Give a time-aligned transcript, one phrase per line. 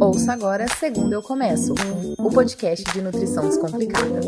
[0.00, 1.74] Ouça agora Segundo Eu Começo,
[2.18, 4.20] o podcast de nutrição descomplicada.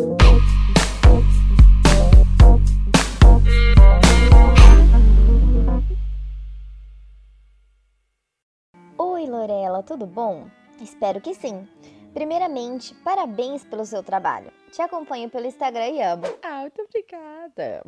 [8.99, 10.46] Oi, Lorela, tudo bom?
[10.80, 11.66] Espero que sim.
[12.14, 14.58] Primeiramente, parabéns pelo seu trabalho.
[14.71, 16.24] Te acompanho pelo Instagram e amo.
[16.42, 17.82] Ah, muito obrigada.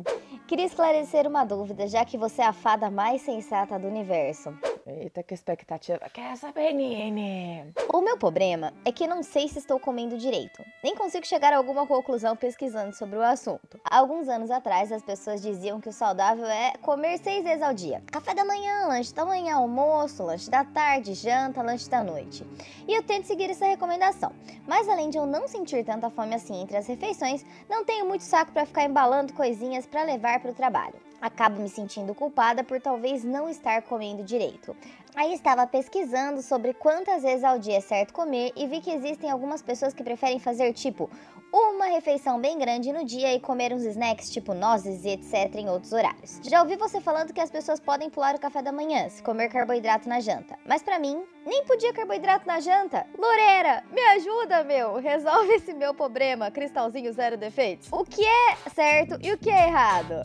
[0.47, 4.53] Queria esclarecer uma dúvida, já que você é a fada mais sensata do universo.
[4.85, 5.99] Eita, que expectativa.
[6.11, 7.71] Quer saber, Nene?
[7.93, 10.63] O meu problema é que não sei se estou comendo direito.
[10.83, 13.79] Nem consigo chegar a alguma conclusão pesquisando sobre o assunto.
[13.83, 17.73] Há alguns anos atrás, as pessoas diziam que o saudável é comer seis vezes ao
[17.73, 22.45] dia: café da manhã, lanche da manhã, almoço, lanche da tarde, janta, lanche da noite.
[22.87, 24.31] E eu tento seguir essa recomendação.
[24.67, 28.23] Mas além de eu não sentir tanta fome assim entre as refeições, não tenho muito
[28.23, 31.10] saco para ficar embalando coisinhas para levar para o trabalho.
[31.21, 34.75] Acabo me sentindo culpada por talvez não estar comendo direito.
[35.15, 39.29] Aí estava pesquisando sobre quantas vezes ao dia é certo comer e vi que existem
[39.29, 41.09] algumas pessoas que preferem fazer tipo
[41.53, 45.69] uma refeição bem grande no dia e comer uns snacks tipo nozes e etc em
[45.69, 46.39] outros horários.
[46.41, 49.49] Já ouvi você falando que as pessoas podem pular o café da manhã se comer
[49.49, 53.05] carboidrato na janta, mas para mim nem podia carboidrato na janta.
[53.17, 57.89] Loureira, me ajuda, meu, resolve esse meu problema, cristalzinho zero defeitos.
[57.91, 60.23] O que é certo e o que é errado?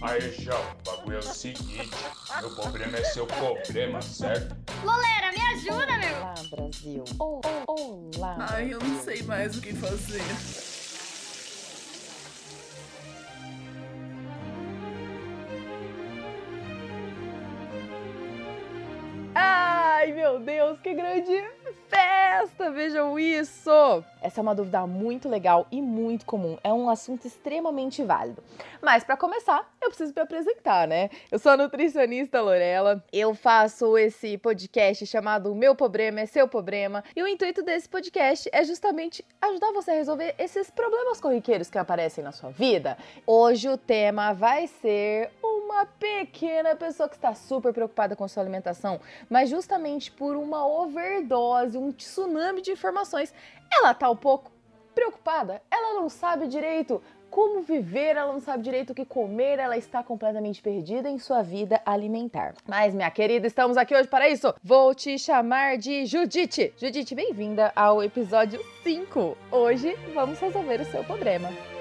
[0.00, 1.90] Aí, João, o bagulho é o seguinte:
[2.40, 4.56] meu problema é seu problema, certo?
[4.84, 6.16] Loleira, me ajuda, meu!
[6.16, 7.04] Olá, Brasil.
[7.18, 8.36] Oh, oh, olá.
[8.52, 10.22] Ai, eu não sei mais o que fazer.
[19.34, 21.44] Ai, meu Deus, que grande
[21.88, 22.70] festa!
[22.70, 23.70] Vejam isso!
[24.20, 26.58] Essa é uma dúvida muito legal e muito comum.
[26.62, 28.42] É um assunto extremamente válido.
[28.82, 31.08] Mas para começar, eu preciso me apresentar, né?
[31.30, 33.02] Eu sou a nutricionista Lorela.
[33.12, 37.02] Eu faço esse podcast chamado Meu Problema é Seu Problema.
[37.16, 41.78] E o intuito desse podcast é justamente ajudar você a resolver esses problemas corriqueiros que
[41.78, 42.98] aparecem na sua vida.
[43.26, 49.00] Hoje o tema vai ser uma pequena pessoa que está super preocupada com sua alimentação,
[49.28, 53.32] mas justamente por uma overdose, um tsunami de informações,
[53.70, 54.50] ela tá um pouco
[54.94, 59.76] preocupada, ela não sabe direito como viver, ela não sabe direito o que comer, ela
[59.76, 62.54] está completamente perdida em sua vida alimentar.
[62.66, 64.52] Mas, minha querida, estamos aqui hoje para isso.
[64.62, 66.72] Vou te chamar de Judite.
[66.76, 69.36] Judite, bem-vinda ao episódio 5.
[69.52, 71.77] Hoje vamos resolver o seu problema.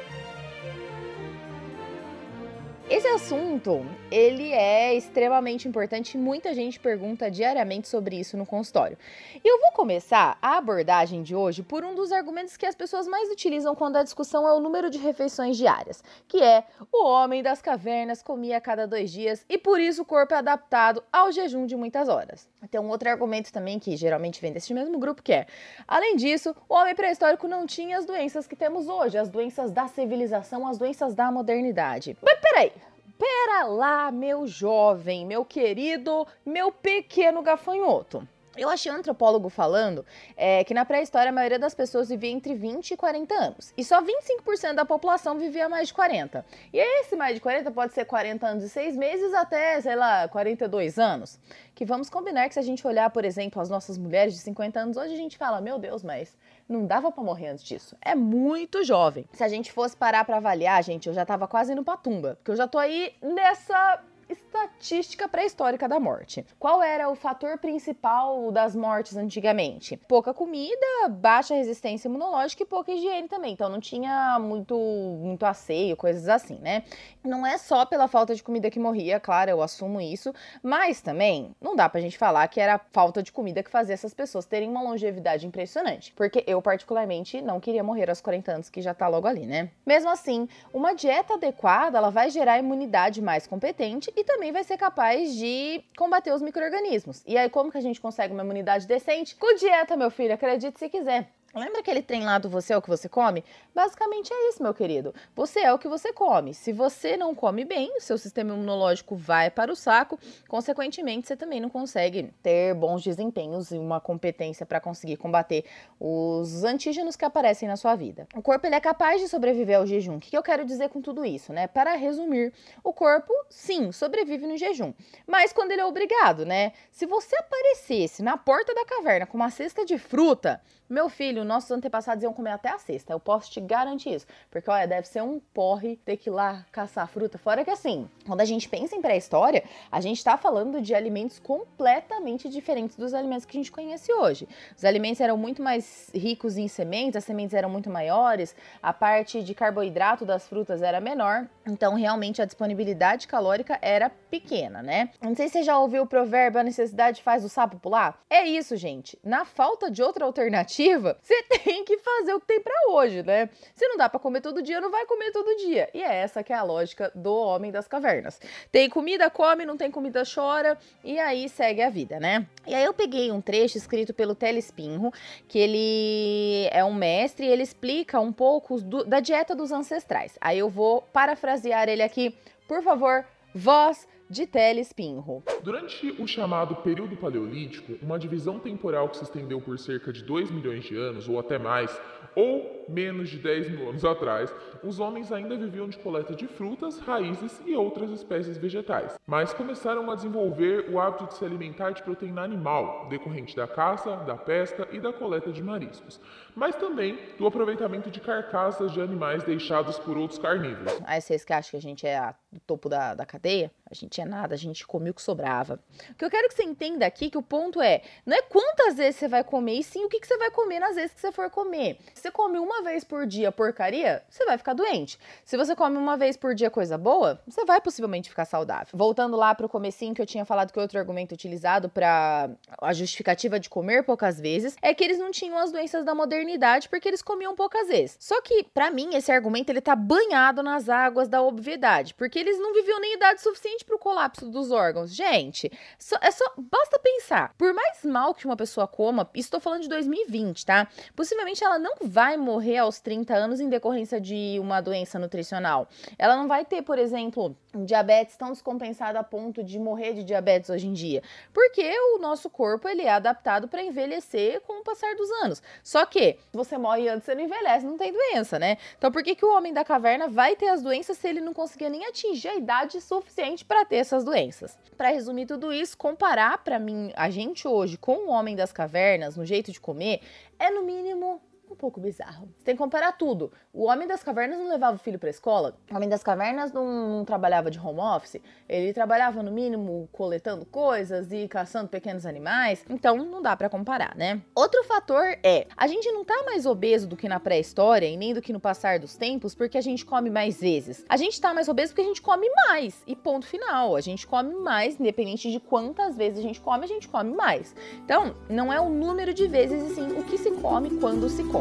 [2.90, 8.98] Esse assunto, ele é extremamente importante e muita gente pergunta diariamente sobre isso no consultório.
[9.44, 13.06] E eu vou começar a abordagem de hoje por um dos argumentos que as pessoas
[13.06, 17.44] mais utilizam quando a discussão é o número de refeições diárias, que é o homem
[17.44, 21.30] das cavernas comia a cada dois dias e por isso o corpo é adaptado ao
[21.30, 22.48] jejum de muitas horas.
[22.72, 25.46] Tem um outro argumento também que geralmente vem desse mesmo grupo que é,
[25.86, 29.90] além disso, o homem pré-histórico não tinha as doenças que temos hoje, as doenças da
[29.90, 32.16] civilização, as doenças da modernidade.
[32.22, 32.76] Mas peraí,
[33.17, 38.28] Pera lá, meu jovem, meu querido, meu pequeno gafanhoto.
[38.57, 40.03] Eu achei um antropólogo falando
[40.35, 43.73] é, que na pré-história a maioria das pessoas vivia entre 20 e 40 anos.
[43.77, 46.44] E só 25% da população vivia mais de 40.
[46.73, 50.27] E esse mais de 40 pode ser 40 anos e 6 meses até, sei lá,
[50.27, 51.39] 42 anos.
[51.75, 54.79] Que vamos combinar que se a gente olhar, por exemplo, as nossas mulheres de 50
[54.79, 56.35] anos, hoje a gente fala, meu Deus, mas
[56.67, 57.95] não dava para morrer antes disso.
[58.01, 59.25] É muito jovem.
[59.33, 62.35] Se a gente fosse parar para avaliar, gente, eu já tava quase indo pra tumba.
[62.35, 64.01] Porque eu já tô aí nessa
[64.48, 66.46] estatística pré-histórica da morte.
[66.59, 69.98] Qual era o fator principal das mortes antigamente?
[70.08, 73.53] Pouca comida, baixa resistência imunológica e pouca higiene também.
[73.53, 76.84] Então não tinha muito, muito asseio, coisas assim, né?
[77.24, 80.34] Não é só pela falta de comida que morria, claro, eu assumo isso,
[80.64, 83.94] mas também não dá pra gente falar que era a falta de comida que fazia
[83.94, 86.14] essas pessoas terem uma longevidade impressionante.
[86.14, 89.69] Porque eu, particularmente, não queria morrer aos 40 anos, que já tá logo ali, né?
[89.86, 94.77] Mesmo assim, uma dieta adequada, ela vai gerar imunidade mais competente e também vai ser
[94.77, 97.23] capaz de combater os micro-organismos.
[97.25, 99.35] E aí, como que a gente consegue uma imunidade decente?
[99.35, 101.31] Com dieta, meu filho, acredite se quiser.
[101.57, 103.44] Lembra aquele trem lá do você é o que você come?
[103.74, 105.13] Basicamente é isso, meu querido.
[105.36, 106.54] Você é o que você come.
[106.54, 111.36] Se você não come bem, o seu sistema imunológico vai para o saco, consequentemente, você
[111.36, 115.65] também não consegue ter bons desempenhos e uma competência para conseguir combater
[116.00, 118.27] os antígenos que aparecem na sua vida.
[118.36, 120.18] O corpo ele é capaz de sobreviver ao jejum.
[120.18, 121.68] O que eu quero dizer com tudo isso, né?
[121.68, 124.94] Para resumir, o corpo, sim, sobrevive no jejum,
[125.25, 126.74] mas quando ele é obrigado, né?
[126.92, 131.71] Se você aparecesse na porta da caverna com uma cesta de fruta, meu filho, nossos
[131.71, 133.13] antepassados iam comer até a sexta.
[133.13, 134.27] Eu posso te garantir isso.
[134.51, 137.38] Porque, olha, deve ser um porre ter que ir lá caçar fruta.
[137.38, 141.39] Fora que, assim, quando a gente pensa em pré-história, a gente tá falando de alimentos
[141.39, 144.47] completamente diferentes dos alimentos que a gente conhece hoje.
[144.75, 149.41] Os alimentos eram muito mais ricos em sementes, as sementes eram muito maiores, a parte
[149.41, 151.47] de carboidrato das frutas era menor.
[151.65, 155.09] Então, realmente, a disponibilidade calórica era pequena, né?
[155.21, 158.19] Não sei se você já ouviu o provérbio: a necessidade faz o sapo pular?
[158.29, 159.17] É isso, gente.
[159.23, 163.50] Na falta de outra alternativa, você tem que fazer o que tem para hoje, né?
[163.75, 165.89] Se não dá para comer todo dia, não vai comer todo dia.
[165.94, 168.39] E é essa que é a lógica do homem das cavernas.
[168.71, 172.47] Tem comida, come, não tem comida, chora, e aí segue a vida, né?
[172.65, 175.12] E aí eu peguei um trecho escrito pelo Telespinro,
[175.47, 180.38] que ele é um mestre e ele explica um pouco do, da dieta dos ancestrais.
[180.39, 182.33] Aí eu vou parafrasear ele aqui.
[182.68, 185.44] Por favor, voz de Telespinro.
[185.63, 190.51] Durante o chamado período paleolítico, uma divisão temporal que se estendeu por cerca de 2
[190.51, 191.97] milhões de anos ou até mais,
[192.38, 194.53] ou menos de 10 mil anos atrás,
[194.83, 200.09] os homens ainda viviam de coleta de frutas, raízes e outras espécies vegetais, mas começaram
[200.12, 204.88] a desenvolver o hábito de se alimentar de proteína animal, decorrente da caça, da pesca
[204.91, 206.21] e da coleta de mariscos,
[206.56, 210.94] mas também do aproveitamento de carcaças de animais deixados por outros carnívoros.
[211.06, 213.71] Aí vocês que acham que a gente é a, o topo da, da cadeia?
[213.89, 215.80] A gente é nada, a gente comia o que sobrava.
[216.12, 218.96] O que eu quero que você entenda aqui que o ponto é, não é quantas
[218.96, 221.22] vezes você vai comer, e sim o que, que você vai comer nas vezes que
[221.22, 221.98] você for comer.
[222.14, 225.19] Se você come uma vez por dia porcaria, você vai ficar doente.
[225.46, 228.88] Se você come uma vez por dia coisa boa, você vai possivelmente ficar saudável.
[228.94, 232.50] Voltando lá pro comecinho que eu tinha falado que outro argumento utilizado para
[232.81, 236.90] a justificativa de comer poucas vezes é que eles não tinham as doenças da modernidade
[236.90, 238.18] porque eles comiam poucas vezes.
[238.19, 242.60] Só que para mim esse argumento ele tá banhado nas águas da obviedade, porque eles
[242.60, 245.13] não viviam nem idade suficiente para colapso dos órgãos.
[245.13, 245.69] Gente,
[246.00, 247.54] só, é só basta pensar.
[247.57, 250.88] Por mais mal que uma pessoa coma, estou falando de 2020, tá?
[251.13, 255.89] Possivelmente ela não vai morrer aos 30 anos em decorrência de uma doença nutricional.
[256.18, 260.69] Ela não vai ter, por exemplo, diabetes tão descompensado a ponto de morrer de diabetes
[260.69, 261.21] hoje em dia,
[261.54, 261.83] porque
[262.15, 265.62] o nosso corpo ele é adaptado para envelhecer com o passar dos anos.
[265.83, 268.77] Só que você morre antes, você não envelhece, não tem doença, né?
[268.98, 271.54] Então por que, que o homem da caverna vai ter as doenças se ele não
[271.54, 274.77] conseguia nem atingir a idade suficiente para ter essas doenças?
[274.95, 279.35] Para resumir tudo isso, comparar para mim a gente hoje com o homem das cavernas
[279.35, 280.21] no jeito de comer
[280.59, 281.41] é no mínimo
[281.74, 282.48] um pouco bizarro.
[282.58, 283.52] Você tem que comparar tudo.
[283.74, 285.78] O homem das cavernas não levava o filho para escola.
[285.92, 288.42] O homem das cavernas não, não, trabalhava de home office.
[288.68, 292.84] Ele trabalhava no mínimo coletando coisas e caçando pequenos animais.
[292.90, 294.42] Então não dá para comparar, né?
[294.56, 298.34] Outro fator é, a gente não tá mais obeso do que na pré-história e nem
[298.34, 301.06] do que no passar dos tempos porque a gente come mais vezes.
[301.10, 303.04] A gente tá mais obeso porque a gente come mais.
[303.06, 303.96] E ponto final.
[303.96, 307.75] A gente come mais, independente de quantas vezes a gente come, a gente come mais.
[308.04, 311.44] Então, não é o número de vezes e sim o que se come quando se
[311.44, 311.56] come.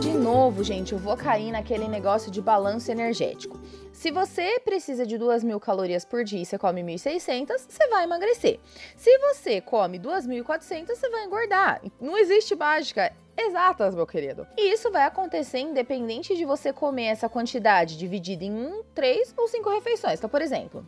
[0.00, 3.58] De novo, gente, eu vou cair naquele negócio de balanço energético.
[3.92, 8.04] Se você precisa de 2 mil calorias por dia e você come 1.600, você vai
[8.04, 8.58] emagrecer.
[8.96, 11.82] Se você come 2.400, você vai engordar.
[12.00, 14.46] Não existe mágica exatas, meu querido.
[14.56, 19.48] E isso vai acontecer independente de você comer essa quantidade dividida em 1, 3 ou
[19.48, 20.18] 5 refeições.
[20.18, 20.86] Então, por exemplo,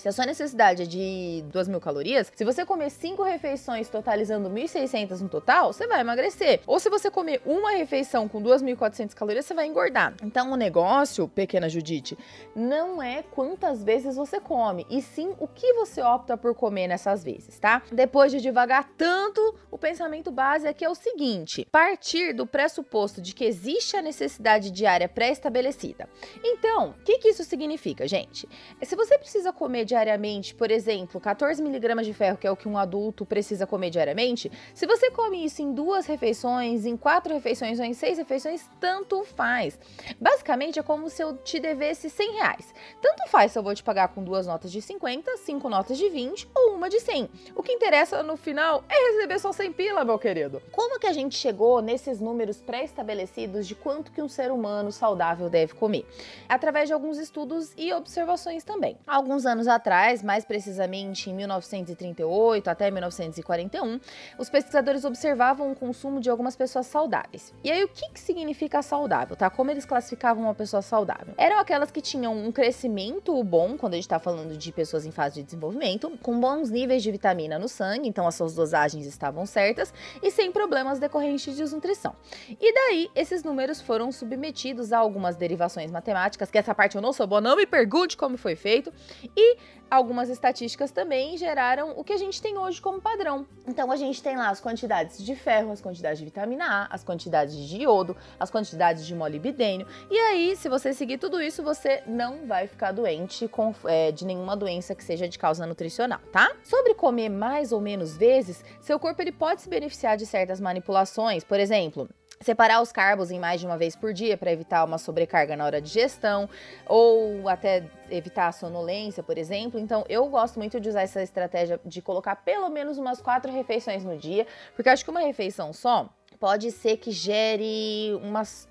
[0.00, 4.48] se a sua necessidade é de 2 mil calorias, se você comer 5 refeições totalizando
[4.48, 6.60] 1.600 no total, você vai emagrecer.
[6.66, 10.14] Ou se você comer uma refeição com 2.400 calorias, você vai engordar.
[10.22, 12.16] Então o negócio, pequena Judite,
[12.56, 17.22] não é quantas vezes você come, e sim o que você opta por comer nessas
[17.22, 17.82] vezes, tá?
[17.92, 23.34] Depois de devagar tanto, o pensamento base aqui é o seguinte: partir do pressuposto de
[23.34, 26.08] que existe a necessidade diária pré-estabelecida.
[26.42, 28.48] Então, o que, que isso significa, gente?
[28.82, 32.68] Se você precisa comer diariamente, por exemplo, 14 miligramas de ferro, que é o que
[32.68, 37.80] um adulto precisa comer diariamente, se você come isso em duas refeições, em quatro refeições
[37.80, 39.78] ou em seis refeições, tanto faz.
[40.20, 42.72] Basicamente é como se eu te devesse 100 reais.
[43.02, 46.08] Tanto faz se eu vou te pagar com duas notas de 50, cinco notas de
[46.08, 47.28] 20 ou uma de 100.
[47.56, 50.62] O que interessa no final é receber só 100 pila, meu querido.
[50.70, 55.50] Como que a gente chegou nesses números pré-estabelecidos de quanto que um ser humano saudável
[55.50, 56.06] deve comer?
[56.48, 58.96] Através de alguns estudos e observações também.
[59.04, 64.00] Alguns anos atrás, mais precisamente em 1938 até 1941,
[64.38, 67.54] os pesquisadores observavam o consumo de algumas pessoas saudáveis.
[67.62, 69.48] E aí, o que, que significa saudável, tá?
[69.50, 71.34] Como eles classificavam uma pessoa saudável?
[71.36, 75.10] Eram aquelas que tinham um crescimento bom, quando a gente tá falando de pessoas em
[75.10, 79.46] fase de desenvolvimento, com bons níveis de vitamina no sangue, então as suas dosagens estavam
[79.46, 82.14] certas, e sem problemas decorrentes de desnutrição.
[82.48, 87.12] E daí, esses números foram submetidos a algumas derivações matemáticas, que essa parte eu não
[87.12, 88.92] sou boa, não me pergunte como foi feito,
[89.36, 89.56] e
[89.90, 93.44] algumas estatísticas também geraram o que a gente tem hoje como padrão.
[93.66, 97.02] Então a gente tem lá as quantidades de ferro, as quantidades de vitamina A, as
[97.02, 99.86] quantidades de iodo, as quantidades de molibdênio.
[100.08, 104.24] E aí, se você seguir tudo isso, você não vai ficar doente com, é, de
[104.24, 106.52] nenhuma doença que seja de causa nutricional, tá?
[106.62, 111.42] Sobre comer mais ou menos vezes, seu corpo ele pode se beneficiar de certas manipulações.
[111.42, 112.08] Por exemplo,
[112.42, 115.62] Separar os carbos em mais de uma vez por dia para evitar uma sobrecarga na
[115.62, 116.48] hora de gestão
[116.86, 119.78] ou até evitar a sonolência, por exemplo.
[119.78, 124.04] Então, eu gosto muito de usar essa estratégia de colocar pelo menos umas quatro refeições
[124.04, 128.66] no dia, porque acho que uma refeição só pode ser que gere umas.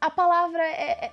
[0.00, 1.12] A palavra é, é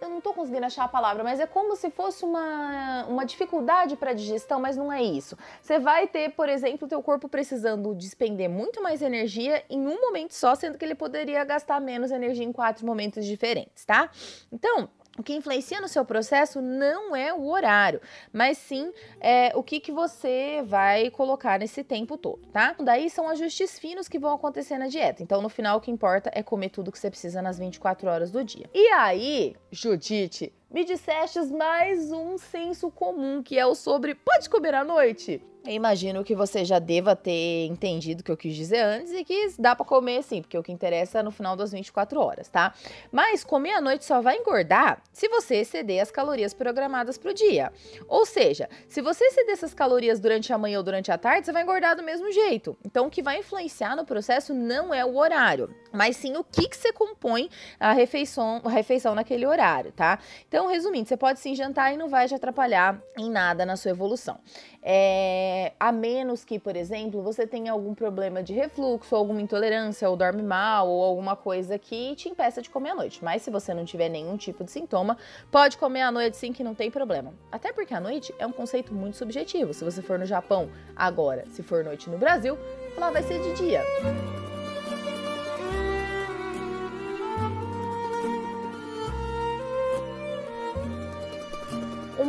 [0.00, 3.96] eu não tô conseguindo achar a palavra, mas é como se fosse uma, uma dificuldade
[3.96, 5.36] para digestão, mas não é isso.
[5.60, 10.00] Você vai ter, por exemplo, o teu corpo precisando despender muito mais energia em um
[10.00, 14.10] momento só, sendo que ele poderia gastar menos energia em quatro momentos diferentes, tá?
[14.50, 14.88] Então,
[15.20, 18.00] o que influencia no seu processo não é o horário,
[18.32, 22.74] mas sim é, o que, que você vai colocar nesse tempo todo, tá?
[22.82, 25.22] Daí são ajustes finos que vão acontecer na dieta.
[25.22, 28.30] Então, no final, o que importa é comer tudo que você precisa nas 24 horas
[28.30, 28.68] do dia.
[28.72, 34.74] E aí, Judite, me disseste mais um senso comum, que é o sobre pode comer
[34.74, 35.42] à noite?
[35.66, 39.22] Eu imagino que você já deva ter entendido o que eu quis dizer antes e
[39.22, 42.48] que dá para comer sim, porque o que interessa é no final das 24 horas,
[42.48, 42.72] tá?
[43.12, 47.34] Mas comer à noite só vai engordar se você exceder as calorias programadas para o
[47.34, 47.70] dia.
[48.08, 51.52] Ou seja, se você exceder essas calorias durante a manhã ou durante a tarde, você
[51.52, 52.74] vai engordar do mesmo jeito.
[52.82, 56.68] Então, o que vai influenciar no processo não é o horário, mas sim o que,
[56.68, 60.18] que você compõe a refeição, a refeição naquele horário, tá?
[60.48, 63.90] Então, resumindo, você pode sim jantar e não vai te atrapalhar em nada na sua
[63.90, 64.38] evolução.
[64.82, 70.16] É, a menos que, por exemplo, você tenha algum problema de refluxo, alguma intolerância, ou
[70.16, 73.22] dorme mal, ou alguma coisa que te impeça de comer à noite.
[73.22, 75.16] Mas se você não tiver nenhum tipo de sintoma,
[75.50, 77.34] pode comer à noite sim, que não tem problema.
[77.52, 79.74] Até porque a noite é um conceito muito subjetivo.
[79.74, 82.58] Se você for no Japão agora, se for noite no Brasil,
[82.96, 83.82] lá vai ser de dia.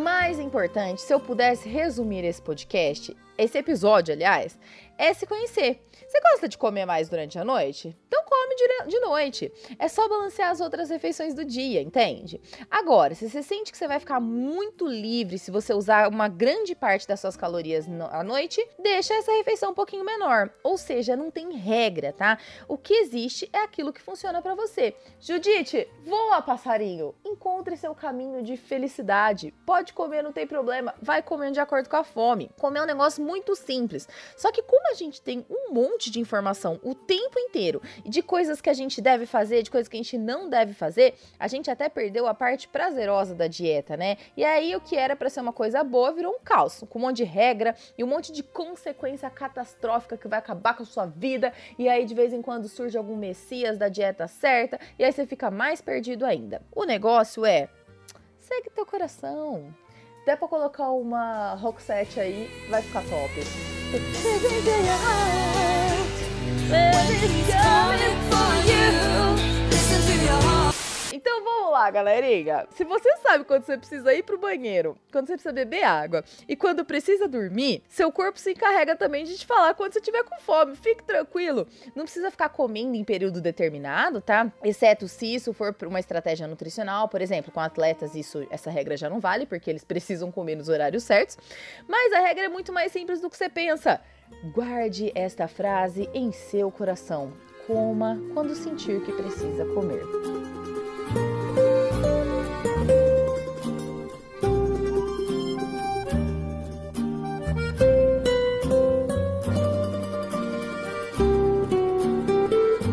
[0.01, 4.57] Mais importante, se eu pudesse resumir esse podcast, esse episódio, aliás,
[4.97, 5.79] é se conhecer.
[6.07, 7.95] Você gosta de comer mais durante a noite?
[8.21, 8.55] Então come
[8.87, 9.51] de, noite.
[9.79, 12.39] É só balancear as outras refeições do dia, entende?
[12.69, 16.75] Agora, se você sente que você vai ficar muito livre se você usar uma grande
[16.75, 20.51] parte das suas calorias à noite, deixa essa refeição um pouquinho menor.
[20.63, 22.37] Ou seja, não tem regra, tá?
[22.67, 24.95] O que existe é aquilo que funciona para você.
[25.19, 27.15] Judite, voa, passarinho!
[27.25, 29.53] Encontre seu caminho de felicidade.
[29.65, 30.93] Pode comer, não tem problema.
[31.01, 32.51] Vai comendo de acordo com a fome.
[32.59, 34.07] Comer é um negócio muito simples.
[34.37, 38.59] Só que como a gente tem um monte de informação o tempo inteiro de coisas
[38.59, 41.71] que a gente deve fazer, de coisas que a gente não deve fazer, a gente
[41.71, 44.17] até perdeu a parte prazerosa da dieta, né?
[44.35, 47.03] E aí o que era para ser uma coisa boa virou um caos, com um
[47.03, 51.05] monte de regra e um monte de consequência catastrófica que vai acabar com a sua
[51.05, 51.53] vida.
[51.79, 55.25] E aí de vez em quando surge algum messias da dieta certa e aí você
[55.25, 56.61] fica mais perdido ainda.
[56.75, 57.69] O negócio é
[58.39, 59.73] segue teu coração.
[60.25, 63.31] Der pra colocar uma rock aí, vai ficar top.
[71.13, 72.65] Então vamos lá, galerinha.
[72.71, 76.55] Se você sabe quando você precisa ir pro banheiro, quando você precisa beber água e
[76.55, 80.39] quando precisa dormir, seu corpo se encarrega também de te falar quando você tiver com
[80.39, 80.75] fome.
[80.75, 81.67] Fique tranquilo.
[81.93, 84.51] Não precisa ficar comendo em período determinado, tá?
[84.63, 89.09] Exceto se isso for uma estratégia nutricional, por exemplo, com atletas, isso essa regra já
[89.09, 91.37] não vale porque eles precisam comer nos horários certos.
[91.87, 93.99] Mas a regra é muito mais simples do que você pensa.
[94.53, 97.31] Guarde esta frase em seu coração.
[97.67, 100.03] Coma quando sentir que precisa comer.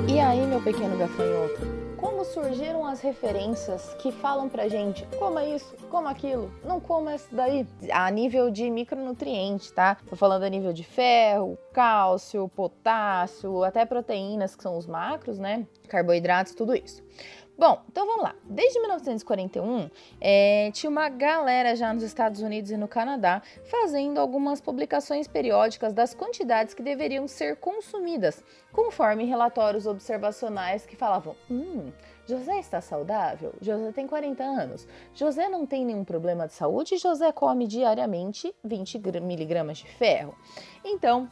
[0.06, 1.77] E aí, meu pequeno gafanhoto?
[1.98, 7.28] Como surgiram as referências que falam pra gente coma isso, coma aquilo, não coma isso
[7.32, 9.96] daí, a nível de micronutriente, tá?
[10.08, 15.66] Tô falando a nível de ferro, cálcio, potássio, até proteínas, que são os macros, né?
[15.88, 17.02] Carboidratos, tudo isso.
[17.58, 18.36] Bom, então vamos lá.
[18.44, 24.60] Desde 1941, é, tinha uma galera já nos Estados Unidos e no Canadá fazendo algumas
[24.60, 31.90] publicações periódicas das quantidades que deveriam ser consumidas, conforme relatórios observacionais que falavam: hum,
[32.28, 33.52] José está saudável?
[33.60, 34.86] José tem 40 anos.
[35.12, 36.96] José não tem nenhum problema de saúde.
[36.96, 40.32] José come diariamente 20 miligramas de ferro.
[40.84, 41.28] Então,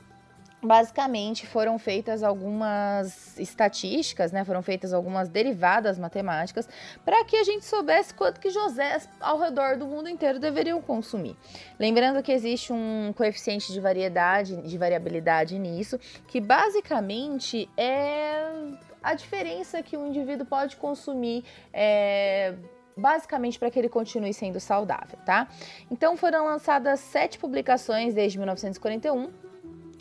[0.66, 4.44] basicamente foram feitas algumas estatísticas, né?
[4.44, 6.68] Foram feitas algumas derivadas matemáticas
[7.04, 11.36] para que a gente soubesse quanto que José ao redor do mundo inteiro deveriam consumir.
[11.78, 18.50] Lembrando que existe um coeficiente de variedade, de variabilidade nisso, que basicamente é
[19.02, 22.54] a diferença que um indivíduo pode consumir é,
[22.96, 25.48] basicamente para que ele continue sendo saudável, tá?
[25.90, 29.45] Então foram lançadas sete publicações desde 1941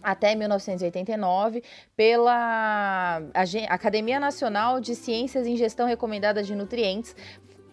[0.05, 1.63] até 1989
[1.97, 3.21] pela
[3.67, 7.15] Academia Nacional de Ciências em Gestão Recomendada de Nutrientes,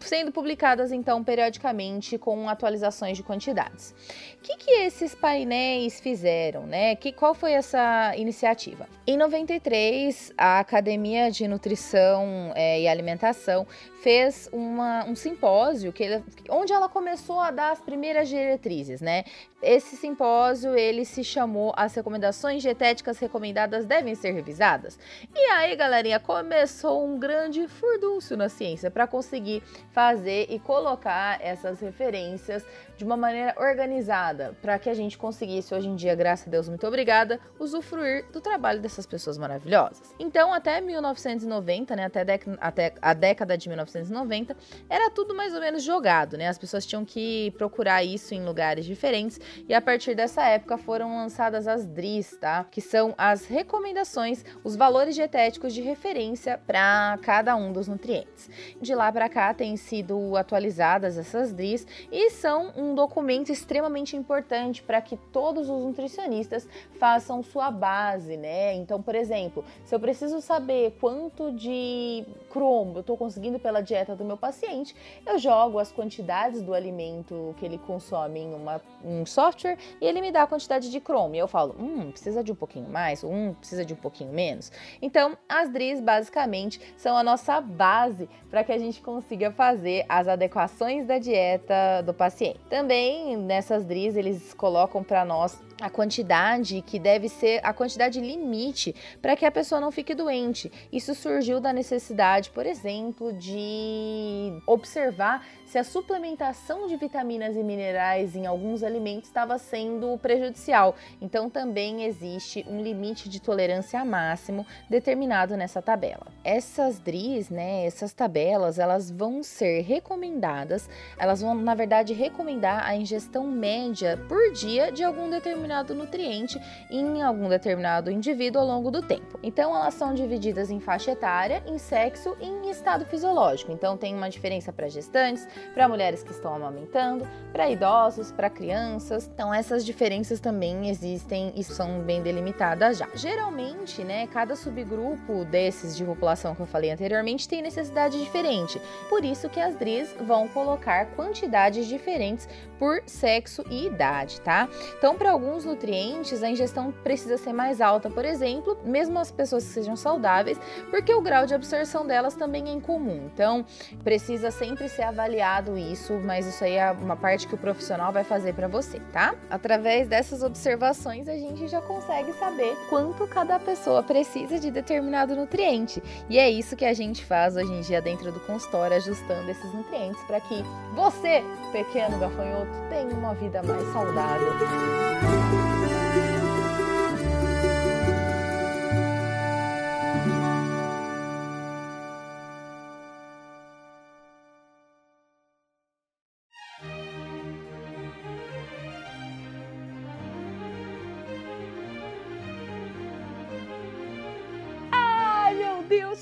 [0.00, 3.94] sendo publicadas então periodicamente com atualizações de quantidades.
[4.38, 6.96] O que, que esses painéis fizeram, né?
[6.96, 8.88] Que, qual foi essa iniciativa?
[9.06, 13.66] Em 93, a Academia de Nutrição é, e Alimentação
[14.02, 19.24] fez uma, um simpósio que onde ela começou a dar as primeiras diretrizes, né?
[19.62, 24.98] Esse simpósio ele se chamou As recomendações dietéticas recomendadas devem ser revisadas.
[25.32, 31.80] E aí, galerinha, começou um grande furdúncio na ciência para conseguir fazer e colocar essas
[31.80, 32.64] referências
[32.96, 36.68] de uma maneira organizada, para que a gente conseguisse hoje em dia, graças a Deus,
[36.68, 40.14] muito obrigada, usufruir do trabalho dessas pessoas maravilhosas.
[40.18, 44.56] Então, até 1990, né, até, até a década de 1990,
[44.88, 46.48] era tudo mais ou menos jogado, né?
[46.48, 51.16] As pessoas tinham que procurar isso em lugares diferentes e a partir dessa época foram
[51.16, 52.64] lançadas as DRIs, tá?
[52.70, 58.50] Que são as recomendações, os valores dietéticos de referência para cada um dos nutrientes.
[58.80, 64.82] De lá para cá têm sido atualizadas essas DRIs e são um documento extremamente importante
[64.82, 66.68] para que todos os nutricionistas
[66.98, 68.74] façam sua base, né?
[68.74, 74.14] Então, por exemplo, se eu preciso saber quanto de cromo eu estou conseguindo pela dieta
[74.14, 74.94] do meu paciente,
[75.26, 80.20] eu jogo as quantidades do alimento que ele consome em uma, um software e ele
[80.20, 81.34] me dá a quantidade de cromo.
[81.34, 84.70] E eu falo, hum, precisa de um pouquinho mais, um precisa de um pouquinho menos.
[85.00, 90.28] Então, as DRIs basicamente são a nossa base para que a gente consiga fazer as
[90.28, 92.60] adequações da dieta do paciente.
[92.70, 98.94] Também nessas DRIs eles colocam para nós a quantidade que deve ser a quantidade limite
[99.20, 100.70] para que a pessoa não fique doente.
[100.92, 108.36] Isso surgiu da necessidade, por exemplo, de observar se a suplementação de vitaminas e minerais
[108.36, 110.94] em alguns alimentos estava sendo prejudicial.
[111.20, 116.26] Então também existe um limite de tolerância máximo determinado nessa tabela.
[116.44, 122.94] Essas DRIs, né, essas tabelas, elas vão ser recomendadas, elas vão na verdade recomendar a
[122.94, 129.00] ingestão média por dia de algum determinado nutriente em algum determinado indivíduo ao longo do
[129.02, 129.38] tempo.
[129.42, 133.72] Então elas são divididas em faixa etária, em sexo e em estado fisiológico.
[133.72, 139.30] Então tem uma diferença para gestantes, para mulheres que estão amamentando, para idosos, para crianças.
[139.32, 143.08] Então essas diferenças também existem e são bem delimitadas já.
[143.14, 148.80] Geralmente, né, cada subgrupo desses de população que eu falei anteriormente tem necessidade diferente.
[149.08, 152.48] Por isso que as DRIs vão colocar quantidades diferentes
[152.82, 154.68] por sexo e idade, tá?
[154.98, 159.62] Então, para alguns nutrientes, a ingestão precisa ser mais alta, por exemplo, mesmo as pessoas
[159.62, 160.58] que sejam saudáveis,
[160.90, 163.30] porque o grau de absorção delas também é incomum.
[163.32, 163.64] Então,
[164.02, 168.24] precisa sempre ser avaliado isso, mas isso aí é uma parte que o profissional vai
[168.24, 169.36] fazer para você, tá?
[169.48, 176.02] Através dessas observações, a gente já consegue saber quanto cada pessoa precisa de determinado nutriente.
[176.28, 179.72] E é isso que a gente faz hoje em dia dentro do consultório, ajustando esses
[179.72, 180.64] nutrientes para que
[180.96, 184.52] você, pequeno gafanhoto, tenha uma vida mais saudável.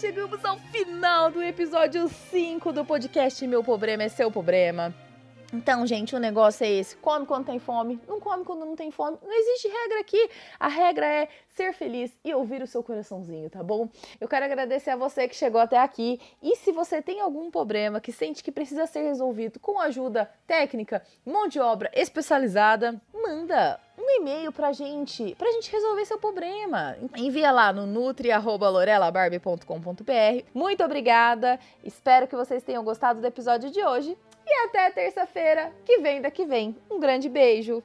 [0.00, 4.94] chegamos ao final do episódio 5 do podcast Meu Problema é Seu Problema.
[5.52, 8.90] Então, gente, o negócio é esse: come quando tem fome, não come quando não tem
[8.90, 9.18] fome.
[9.22, 10.30] Não existe regra aqui.
[10.58, 13.88] A regra é ser feliz e ouvir o seu coraçãozinho, tá bom?
[14.20, 16.20] Eu quero agradecer a você que chegou até aqui.
[16.42, 21.02] E se você tem algum problema que sente que precisa ser resolvido com ajuda técnica,
[21.24, 26.96] mão de obra especializada, manda um e-mail pra gente, pra gente resolver seu problema.
[27.16, 30.44] Envia lá no nutri@lorelabarbie.com.br.
[30.54, 31.60] Muito obrigada.
[31.84, 34.16] Espero que vocês tenham gostado do episódio de hoje
[34.50, 36.76] e até terça-feira que vem daqui vem.
[36.90, 37.82] Um grande beijo.